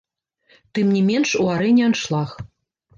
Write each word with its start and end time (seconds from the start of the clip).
Тым 0.77 0.87
не 0.95 1.03
менш, 1.11 1.37
у 1.45 1.47
арэне 1.59 1.87
аншлаг. 1.93 2.29